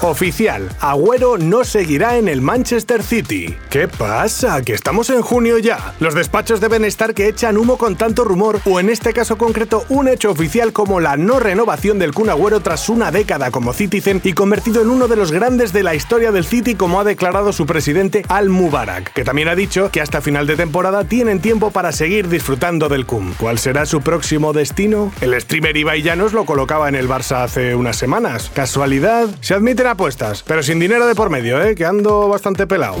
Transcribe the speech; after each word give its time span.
Oficial, 0.00 0.68
Agüero 0.78 1.38
no 1.38 1.64
seguirá 1.64 2.18
en 2.18 2.28
el 2.28 2.40
Manchester 2.40 3.02
City. 3.02 3.56
¿Qué 3.68 3.88
pasa? 3.88 4.62
Que 4.62 4.72
estamos 4.72 5.10
en 5.10 5.22
junio 5.22 5.58
ya. 5.58 5.92
Los 5.98 6.14
despachos 6.14 6.60
deben 6.60 6.84
estar 6.84 7.14
que 7.14 7.26
echan 7.26 7.58
humo 7.58 7.78
con 7.78 7.96
tanto 7.96 8.22
rumor, 8.22 8.60
o 8.64 8.78
en 8.78 8.90
este 8.90 9.12
caso 9.12 9.36
concreto, 9.36 9.84
un 9.88 10.06
hecho 10.06 10.30
oficial 10.30 10.72
como 10.72 11.00
la 11.00 11.16
no 11.16 11.40
renovación 11.40 11.98
del 11.98 12.14
Kun 12.14 12.30
Agüero 12.30 12.60
tras 12.60 12.88
una 12.88 13.10
década 13.10 13.50
como 13.50 13.72
Citizen 13.72 14.20
y 14.22 14.34
convertido 14.34 14.82
en 14.82 14.90
uno 14.90 15.08
de 15.08 15.16
los 15.16 15.32
grandes 15.32 15.72
de 15.72 15.82
la 15.82 15.96
historia 15.96 16.30
del 16.30 16.44
City, 16.44 16.76
como 16.76 17.00
ha 17.00 17.04
declarado 17.04 17.52
su 17.52 17.66
presidente 17.66 18.24
Al 18.28 18.50
Mubarak, 18.50 19.12
que 19.12 19.24
también 19.24 19.48
ha 19.48 19.56
dicho 19.56 19.90
que 19.90 20.00
hasta 20.00 20.20
final 20.20 20.46
de 20.46 20.54
temporada 20.54 21.04
tienen 21.04 21.40
tiempo 21.40 21.72
para 21.72 21.90
seguir 21.90 22.28
disfrutando 22.28 22.88
del 22.88 23.04
Kun. 23.04 23.34
¿Cuál 23.36 23.58
será 23.58 23.84
su 23.84 24.00
próximo 24.00 24.52
destino? 24.52 25.12
El 25.20 25.38
streamer 25.40 25.76
Ibai 25.76 26.02
Llanos 26.02 26.32
lo 26.32 26.44
colocaba 26.44 26.88
en 26.88 26.94
el 26.94 27.08
Barça 27.08 27.42
hace 27.42 27.74
unas 27.74 27.96
semanas. 27.96 28.52
¿Casualidad? 28.54 29.28
Se 29.40 29.54
admiten 29.54 29.87
apuestas, 29.88 30.42
pero 30.46 30.62
sin 30.62 30.78
dinero 30.78 31.06
de 31.06 31.14
por 31.14 31.30
medio, 31.30 31.62
¿eh? 31.62 31.74
que 31.74 31.84
ando 31.84 32.28
bastante 32.28 32.66
pelado. 32.66 32.96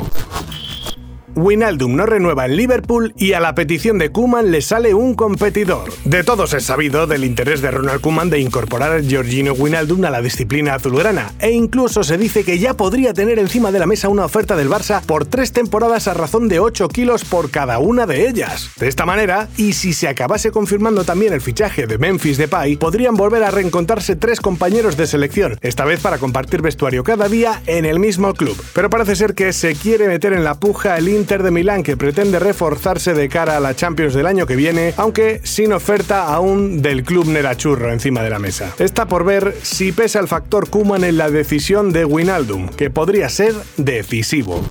Winaldum 1.38 1.94
no 1.94 2.04
renueva 2.04 2.46
en 2.46 2.56
Liverpool 2.56 3.14
y 3.16 3.32
a 3.32 3.40
la 3.40 3.54
petición 3.54 3.96
de 3.98 4.10
Kuman 4.10 4.50
le 4.50 4.60
sale 4.60 4.92
un 4.92 5.14
competidor. 5.14 5.88
De 6.04 6.24
todos 6.24 6.52
es 6.52 6.64
sabido 6.64 7.06
del 7.06 7.24
interés 7.24 7.62
de 7.62 7.70
Ronald 7.70 8.00
Kuman 8.00 8.28
de 8.28 8.40
incorporar 8.40 8.92
a 8.92 9.02
Georgino 9.02 9.52
Winaldum 9.52 10.04
a 10.04 10.10
la 10.10 10.20
disciplina 10.20 10.74
azulgrana, 10.74 11.32
e 11.38 11.52
incluso 11.52 12.02
se 12.02 12.18
dice 12.18 12.42
que 12.42 12.58
ya 12.58 12.74
podría 12.74 13.14
tener 13.14 13.38
encima 13.38 13.70
de 13.70 13.78
la 13.78 13.86
mesa 13.86 14.08
una 14.08 14.24
oferta 14.24 14.56
del 14.56 14.68
Barça 14.68 15.00
por 15.02 15.26
tres 15.26 15.52
temporadas 15.52 16.08
a 16.08 16.14
razón 16.14 16.48
de 16.48 16.58
8 16.58 16.88
kilos 16.88 17.24
por 17.24 17.50
cada 17.50 17.78
una 17.78 18.06
de 18.06 18.28
ellas. 18.28 18.70
De 18.78 18.88
esta 18.88 19.06
manera, 19.06 19.48
y 19.56 19.74
si 19.74 19.92
se 19.92 20.08
acabase 20.08 20.50
confirmando 20.50 21.04
también 21.04 21.32
el 21.32 21.40
fichaje 21.40 21.86
de 21.86 21.98
Memphis 21.98 22.38
Depay, 22.38 22.76
podrían 22.76 23.14
volver 23.14 23.44
a 23.44 23.52
reencontrarse 23.52 24.16
tres 24.16 24.40
compañeros 24.40 24.96
de 24.96 25.06
selección, 25.06 25.56
esta 25.60 25.84
vez 25.84 26.00
para 26.00 26.18
compartir 26.18 26.62
vestuario 26.62 27.04
cada 27.04 27.28
día 27.28 27.62
en 27.66 27.84
el 27.84 28.00
mismo 28.00 28.34
club. 28.34 28.60
Pero 28.74 28.90
parece 28.90 29.14
ser 29.14 29.34
que 29.34 29.52
se 29.52 29.76
quiere 29.76 30.08
meter 30.08 30.32
en 30.32 30.42
la 30.42 30.54
puja 30.54 30.96
el 30.96 31.08
Inter 31.08 31.27
de 31.28 31.50
Milán 31.50 31.82
que 31.82 31.98
pretende 31.98 32.38
reforzarse 32.38 33.12
de 33.12 33.28
cara 33.28 33.58
a 33.58 33.60
la 33.60 33.76
Champions 33.76 34.14
del 34.14 34.26
año 34.26 34.46
que 34.46 34.56
viene, 34.56 34.94
aunque 34.96 35.42
sin 35.44 35.74
oferta 35.74 36.32
aún 36.32 36.80
del 36.80 37.04
club 37.04 37.26
Nerachurro 37.26 37.92
encima 37.92 38.22
de 38.22 38.30
la 38.30 38.38
mesa. 38.38 38.74
Está 38.78 39.06
por 39.06 39.24
ver 39.24 39.54
si 39.62 39.92
pesa 39.92 40.20
el 40.20 40.26
factor 40.28 40.70
Kuman 40.70 41.04
en 41.04 41.18
la 41.18 41.28
decisión 41.28 41.92
de 41.92 42.06
Winaldum, 42.06 42.68
que 42.70 42.88
podría 42.88 43.28
ser 43.28 43.54
decisivo. 43.76 44.64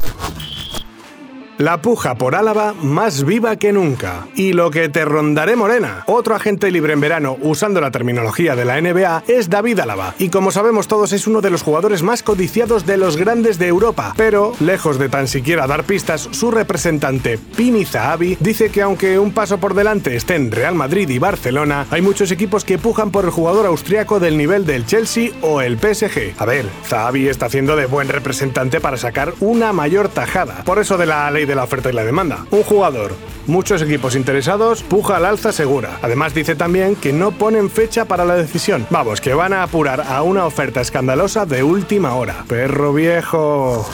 La 1.57 1.81
puja 1.81 2.13
por 2.13 2.35
Álava 2.35 2.75
más 2.83 3.23
viva 3.23 3.55
que 3.55 3.73
nunca. 3.73 4.27
Y 4.35 4.53
lo 4.53 4.69
que 4.69 4.89
te 4.89 5.05
rondaré 5.05 5.55
morena. 5.55 6.03
Otro 6.05 6.35
agente 6.35 6.69
libre 6.69 6.93
en 6.93 7.01
verano, 7.01 7.35
usando 7.41 7.81
la 7.81 7.89
terminología 7.89 8.55
de 8.55 8.63
la 8.63 8.79
NBA, 8.79 9.23
es 9.27 9.49
David 9.49 9.79
Álava. 9.79 10.13
Y 10.19 10.29
como 10.29 10.51
sabemos 10.51 10.87
todos 10.87 11.13
es 11.13 11.25
uno 11.25 11.41
de 11.41 11.49
los 11.49 11.63
jugadores 11.63 12.03
más 12.03 12.21
codiciados 12.21 12.85
de 12.85 12.97
los 12.97 13.17
grandes 13.17 13.57
de 13.57 13.65
Europa. 13.65 14.13
Pero, 14.15 14.53
lejos 14.59 14.99
de 14.99 15.09
tan 15.09 15.27
siquiera 15.27 15.65
dar 15.65 15.83
pistas, 15.83 16.29
su 16.29 16.51
representante, 16.51 17.39
Pini 17.55 17.85
Zahavi, 17.85 18.37
dice 18.39 18.69
que 18.69 18.83
aunque 18.83 19.17
un 19.17 19.31
paso 19.31 19.57
por 19.57 19.73
delante 19.73 20.15
estén 20.15 20.51
Real 20.51 20.75
Madrid 20.75 21.09
y 21.09 21.17
Barcelona, 21.17 21.87
hay 21.89 22.03
muchos 22.03 22.29
equipos 22.29 22.65
que 22.65 22.77
pujan 22.77 23.09
por 23.09 23.25
el 23.25 23.31
jugador 23.31 23.65
austriaco 23.65 24.19
del 24.19 24.37
nivel 24.37 24.67
del 24.67 24.85
Chelsea 24.85 25.31
o 25.41 25.61
el 25.61 25.79
PSG. 25.79 26.35
A 26.37 26.45
ver, 26.45 26.67
Zahavi 26.85 27.27
está 27.27 27.47
haciendo 27.47 27.75
de 27.75 27.87
buen 27.87 28.09
representante 28.09 28.79
para 28.79 28.97
sacar 28.97 29.33
una 29.39 29.73
mayor 29.73 30.09
tajada. 30.09 30.63
Por 30.63 30.77
eso 30.77 30.99
de 30.99 31.07
la 31.07 31.31
ley 31.31 31.46
de 31.47 31.55
la 31.55 31.63
oferta 31.63 31.89
y 31.89 31.93
la 31.93 32.03
demanda. 32.03 32.45
Un 32.51 32.63
jugador, 32.63 33.13
muchos 33.47 33.81
equipos 33.81 34.15
interesados, 34.15 34.83
puja 34.83 35.17
al 35.17 35.25
alza 35.25 35.51
segura. 35.51 35.97
Además 36.01 36.33
dice 36.33 36.55
también 36.55 36.95
que 36.95 37.13
no 37.13 37.31
ponen 37.31 37.69
fecha 37.69 38.05
para 38.05 38.25
la 38.25 38.35
decisión. 38.35 38.85
Vamos, 38.89 39.21
que 39.21 39.33
van 39.33 39.53
a 39.53 39.63
apurar 39.63 40.01
a 40.01 40.21
una 40.21 40.45
oferta 40.45 40.81
escandalosa 40.81 41.45
de 41.45 41.63
última 41.63 42.15
hora. 42.15 42.43
Perro 42.47 42.93
viejo. 42.93 43.85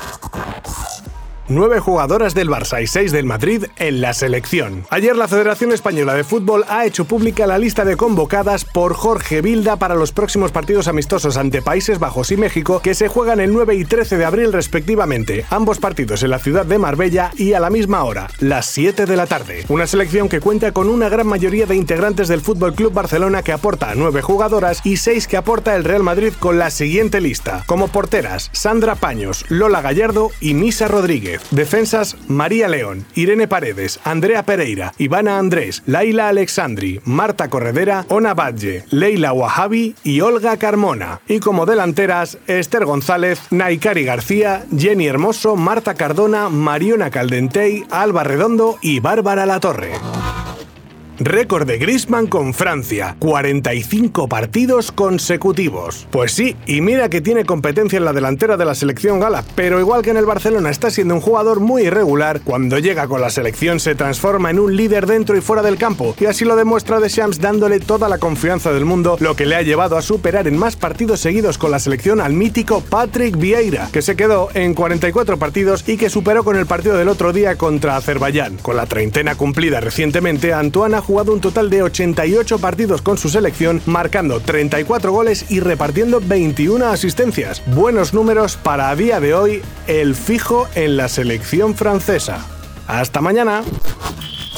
Nueve 1.49 1.81
jugadoras 1.81 2.33
del 2.33 2.49
Barça 2.49 2.81
y 2.81 2.87
seis 2.87 3.11
del 3.11 3.25
Madrid 3.25 3.65
en 3.75 3.99
la 3.99 4.13
selección. 4.13 4.85
Ayer 4.89 5.17
la 5.17 5.27
Federación 5.27 5.73
Española 5.73 6.13
de 6.13 6.23
Fútbol 6.23 6.63
ha 6.69 6.85
hecho 6.85 7.03
pública 7.03 7.45
la 7.45 7.57
lista 7.57 7.83
de 7.83 7.97
convocadas 7.97 8.63
por 8.63 8.93
Jorge 8.93 9.41
Vilda 9.41 9.75
para 9.75 9.95
los 9.95 10.13
próximos 10.13 10.53
partidos 10.53 10.87
amistosos 10.87 11.35
ante 11.35 11.61
Países 11.61 11.99
Bajos 11.99 12.31
y 12.31 12.37
México 12.37 12.79
que 12.81 12.93
se 12.93 13.09
juegan 13.09 13.41
el 13.41 13.51
9 13.51 13.75
y 13.75 13.83
13 13.83 14.17
de 14.17 14.23
abril 14.23 14.53
respectivamente. 14.53 15.43
Ambos 15.49 15.79
partidos 15.79 16.23
en 16.23 16.29
la 16.29 16.39
ciudad 16.39 16.65
de 16.65 16.77
Marbella 16.77 17.31
y 17.35 17.51
a 17.51 17.59
la 17.59 17.69
misma 17.69 18.05
hora, 18.05 18.29
las 18.39 18.67
7 18.67 19.05
de 19.05 19.17
la 19.17 19.27
tarde. 19.27 19.65
Una 19.67 19.85
selección 19.85 20.29
que 20.29 20.39
cuenta 20.39 20.71
con 20.71 20.87
una 20.87 21.09
gran 21.09 21.27
mayoría 21.27 21.65
de 21.65 21.75
integrantes 21.75 22.29
del 22.29 22.39
Fútbol 22.39 22.73
Club 22.73 22.93
Barcelona 22.93 23.43
que 23.43 23.51
aporta 23.51 23.95
nueve 23.95 24.21
jugadoras 24.21 24.79
y 24.85 24.95
seis 24.95 25.27
que 25.27 25.35
aporta 25.35 25.75
el 25.75 25.83
Real 25.83 26.03
Madrid 26.03 26.31
con 26.39 26.57
la 26.57 26.69
siguiente 26.69 27.19
lista. 27.19 27.65
Como 27.65 27.89
porteras, 27.89 28.49
Sandra 28.53 28.95
Paños, 28.95 29.43
Lola 29.49 29.81
Gallardo 29.81 30.31
y 30.39 30.53
Misa 30.53 30.87
Rodríguez. 30.87 31.32
Defensas 31.51 32.15
María 32.27 32.67
León, 32.67 33.05
Irene 33.15 33.47
Paredes, 33.47 33.99
Andrea 34.03 34.43
Pereira, 34.43 34.93
Ivana 34.97 35.37
Andrés, 35.37 35.83
Laila 35.85 36.29
Alexandri, 36.29 37.01
Marta 37.05 37.49
Corredera, 37.49 38.05
Ona 38.09 38.33
Badge, 38.33 38.85
Leila 38.89 39.33
Wahabi 39.33 39.95
y 40.03 40.21
Olga 40.21 40.57
Carmona. 40.57 41.21
Y 41.27 41.39
como 41.39 41.65
delanteras, 41.65 42.37
Esther 42.47 42.85
González, 42.85 43.39
Naikari 43.51 44.03
García, 44.03 44.65
Jenny 44.77 45.07
Hermoso, 45.07 45.55
Marta 45.55 45.95
Cardona, 45.95 46.49
Mariona 46.49 47.09
Caldentey, 47.11 47.85
Alba 47.91 48.23
Redondo 48.23 48.77
y 48.81 48.99
Bárbara 48.99 49.45
Latorre. 49.45 49.91
Récord 51.19 51.67
de 51.67 51.77
Griezmann 51.77 52.25
con 52.25 52.55
Francia, 52.55 53.15
45 53.19 54.27
partidos 54.27 54.91
consecutivos. 54.91 56.07
Pues 56.09 56.31
sí, 56.31 56.55
y 56.65 56.81
mira 56.81 57.09
que 57.09 57.21
tiene 57.21 57.45
competencia 57.45 57.97
en 57.97 58.05
la 58.05 58.13
delantera 58.13 58.57
de 58.57 58.65
la 58.65 58.73
selección 58.73 59.19
gala, 59.19 59.43
pero 59.55 59.79
igual 59.79 60.01
que 60.01 60.09
en 60.09 60.17
el 60.17 60.25
Barcelona 60.25 60.71
está 60.71 60.89
siendo 60.89 61.13
un 61.13 61.21
jugador 61.21 61.59
muy 61.59 61.83
irregular, 61.83 62.41
cuando 62.43 62.79
llega 62.79 63.07
con 63.07 63.21
la 63.21 63.29
selección 63.29 63.79
se 63.79 63.93
transforma 63.93 64.49
en 64.49 64.57
un 64.57 64.75
líder 64.75 65.05
dentro 65.05 65.37
y 65.37 65.41
fuera 65.41 65.61
del 65.61 65.77
campo, 65.77 66.15
y 66.19 66.25
así 66.25 66.45
lo 66.45 66.55
demuestra 66.55 66.99
Deschamps 66.99 67.39
dándole 67.39 67.79
toda 67.79 68.09
la 68.09 68.17
confianza 68.17 68.73
del 68.73 68.85
mundo, 68.85 69.17
lo 69.19 69.35
que 69.35 69.45
le 69.45 69.55
ha 69.55 69.61
llevado 69.61 69.97
a 69.97 70.01
superar 70.01 70.47
en 70.47 70.57
más 70.57 70.75
partidos 70.75 71.19
seguidos 71.19 71.59
con 71.59 71.69
la 71.69 71.79
selección 71.79 72.21
al 72.21 72.33
mítico 72.33 72.81
Patrick 72.81 73.37
Vieira, 73.37 73.89
que 73.91 74.01
se 74.01 74.15
quedó 74.15 74.49
en 74.55 74.73
44 74.73 75.37
partidos 75.37 75.83
y 75.87 75.97
que 75.97 76.09
superó 76.09 76.43
con 76.43 76.55
el 76.55 76.65
partido 76.65 76.97
del 76.97 77.09
otro 77.09 77.33
día 77.33 77.55
contra 77.55 77.97
Azerbaiyán. 77.97 78.57
Con 78.57 78.77
la 78.77 78.87
treintena 78.87 79.35
cumplida 79.35 79.79
recientemente, 79.79 80.53
Antoine 80.53 81.02
jugado 81.03 81.33
un 81.33 81.41
total 81.41 81.69
de 81.69 81.83
88 81.83 82.57
partidos 82.57 83.01
con 83.01 83.17
su 83.17 83.29
selección, 83.29 83.81
marcando 83.85 84.39
34 84.39 85.11
goles 85.11 85.51
y 85.51 85.59
repartiendo 85.59 86.19
21 86.19 86.85
asistencias. 86.87 87.61
Buenos 87.75 88.13
números 88.13 88.57
para 88.57 88.89
a 88.89 88.95
día 88.95 89.19
de 89.19 89.33
hoy 89.33 89.61
el 89.87 90.15
fijo 90.15 90.67
en 90.75 90.97
la 90.97 91.07
selección 91.07 91.75
francesa. 91.75 92.45
Hasta 92.87 93.21
mañana. 93.21 93.63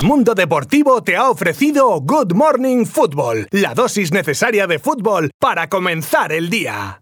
Mundo 0.03 0.35
Deportivo 0.35 1.01
te 1.03 1.15
ha 1.15 1.29
ofrecido 1.29 1.99
Good 2.01 2.33
Morning 2.33 2.85
Football, 2.85 3.47
la 3.51 3.73
dosis 3.73 4.11
necesaria 4.11 4.67
de 4.67 4.77
fútbol 4.77 5.31
para 5.39 5.69
comenzar 5.69 6.31
el 6.31 6.49
día. 6.49 7.01